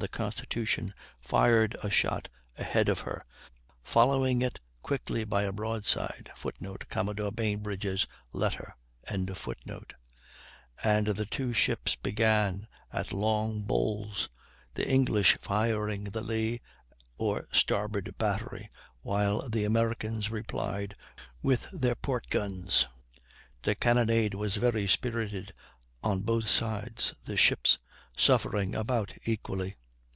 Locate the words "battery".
18.18-18.68